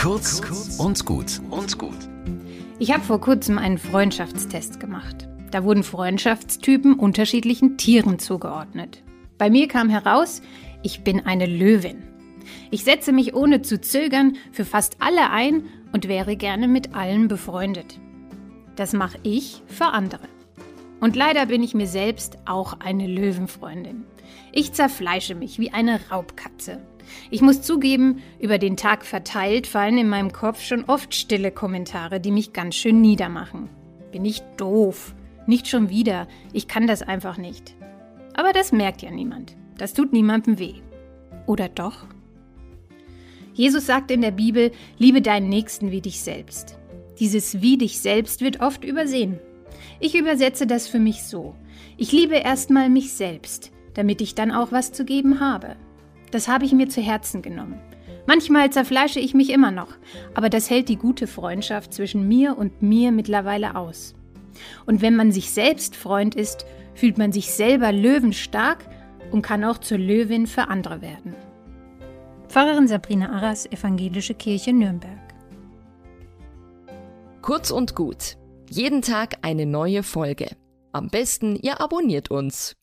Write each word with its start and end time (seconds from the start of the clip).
Kurz 0.00 0.40
und 0.78 1.04
gut 1.04 1.42
und 1.50 1.76
gut. 1.76 1.98
Ich 2.78 2.90
habe 2.90 3.04
vor 3.04 3.20
kurzem 3.20 3.58
einen 3.58 3.76
Freundschaftstest 3.76 4.80
gemacht. 4.80 5.28
Da 5.50 5.62
wurden 5.62 5.82
Freundschaftstypen 5.82 6.94
unterschiedlichen 6.94 7.76
Tieren 7.76 8.18
zugeordnet. 8.18 9.02
Bei 9.36 9.50
mir 9.50 9.68
kam 9.68 9.90
heraus, 9.90 10.40
ich 10.82 11.04
bin 11.04 11.26
eine 11.26 11.44
Löwin. 11.44 12.02
Ich 12.70 12.82
setze 12.82 13.12
mich 13.12 13.34
ohne 13.34 13.60
zu 13.60 13.78
zögern 13.78 14.38
für 14.52 14.64
fast 14.64 14.96
alle 15.00 15.28
ein 15.28 15.64
und 15.92 16.08
wäre 16.08 16.34
gerne 16.34 16.66
mit 16.66 16.94
allen 16.94 17.28
befreundet. 17.28 18.00
Das 18.76 18.94
mache 18.94 19.18
ich 19.22 19.62
für 19.66 19.88
andere. 19.88 20.28
Und 21.00 21.14
leider 21.14 21.44
bin 21.44 21.62
ich 21.62 21.74
mir 21.74 21.86
selbst 21.86 22.38
auch 22.46 22.80
eine 22.80 23.06
Löwenfreundin. 23.06 24.04
Ich 24.50 24.72
zerfleische 24.72 25.34
mich 25.34 25.58
wie 25.58 25.72
eine 25.72 26.00
Raubkatze. 26.10 26.78
Ich 27.30 27.40
muss 27.40 27.62
zugeben, 27.62 28.22
über 28.38 28.58
den 28.58 28.76
Tag 28.76 29.04
verteilt 29.04 29.66
fallen 29.66 29.98
in 29.98 30.08
meinem 30.08 30.32
Kopf 30.32 30.62
schon 30.62 30.84
oft 30.84 31.14
stille 31.14 31.50
Kommentare, 31.50 32.20
die 32.20 32.30
mich 32.30 32.52
ganz 32.52 32.74
schön 32.74 33.00
niedermachen. 33.00 33.68
Bin 34.12 34.24
ich 34.24 34.40
doof? 34.56 35.14
Nicht 35.46 35.68
schon 35.68 35.88
wieder. 35.88 36.28
Ich 36.52 36.68
kann 36.68 36.86
das 36.86 37.02
einfach 37.02 37.38
nicht. 37.38 37.74
Aber 38.34 38.52
das 38.52 38.72
merkt 38.72 39.02
ja 39.02 39.10
niemand. 39.10 39.56
Das 39.78 39.94
tut 39.94 40.12
niemandem 40.12 40.58
weh. 40.58 40.74
Oder 41.46 41.68
doch? 41.68 42.06
Jesus 43.52 43.86
sagt 43.86 44.10
in 44.10 44.20
der 44.20 44.30
Bibel, 44.30 44.70
liebe 44.98 45.22
deinen 45.22 45.48
Nächsten 45.48 45.90
wie 45.90 46.00
dich 46.00 46.20
selbst. 46.20 46.78
Dieses 47.18 47.60
wie 47.60 47.76
dich 47.76 48.00
selbst 48.00 48.40
wird 48.40 48.60
oft 48.60 48.84
übersehen. 48.84 49.38
Ich 49.98 50.14
übersetze 50.14 50.66
das 50.66 50.88
für 50.88 50.98
mich 50.98 51.24
so. 51.24 51.54
Ich 51.96 52.12
liebe 52.12 52.36
erstmal 52.36 52.88
mich 52.88 53.12
selbst, 53.12 53.72
damit 53.94 54.20
ich 54.20 54.34
dann 54.34 54.50
auch 54.50 54.72
was 54.72 54.92
zu 54.92 55.04
geben 55.04 55.40
habe. 55.40 55.76
Das 56.30 56.48
habe 56.48 56.64
ich 56.64 56.72
mir 56.72 56.88
zu 56.88 57.00
Herzen 57.00 57.42
genommen. 57.42 57.80
Manchmal 58.26 58.70
zerfleische 58.70 59.18
ich 59.18 59.34
mich 59.34 59.50
immer 59.50 59.70
noch, 59.70 59.88
aber 60.34 60.48
das 60.48 60.70
hält 60.70 60.88
die 60.88 60.96
gute 60.96 61.26
Freundschaft 61.26 61.92
zwischen 61.92 62.28
mir 62.28 62.56
und 62.56 62.82
mir 62.82 63.12
mittlerweile 63.12 63.74
aus. 63.76 64.14
Und 64.86 65.02
wenn 65.02 65.16
man 65.16 65.32
sich 65.32 65.50
selbst 65.50 65.96
Freund 65.96 66.34
ist, 66.34 66.66
fühlt 66.94 67.18
man 67.18 67.32
sich 67.32 67.50
selber 67.50 67.92
löwenstark 67.92 68.84
und 69.32 69.42
kann 69.42 69.64
auch 69.64 69.78
zur 69.78 69.98
Löwin 69.98 70.46
für 70.46 70.68
andere 70.68 71.02
werden. 71.02 71.34
Pfarrerin 72.48 72.88
Sabrina 72.88 73.32
Arras, 73.32 73.66
Evangelische 73.66 74.34
Kirche 74.34 74.72
Nürnberg. 74.72 75.18
Kurz 77.42 77.70
und 77.70 77.94
gut. 77.94 78.36
Jeden 78.68 79.02
Tag 79.02 79.38
eine 79.42 79.66
neue 79.66 80.02
Folge. 80.02 80.48
Am 80.92 81.08
besten, 81.08 81.56
ihr 81.56 81.80
abonniert 81.80 82.30
uns 82.30 82.76